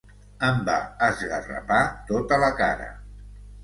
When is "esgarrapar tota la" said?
1.09-2.53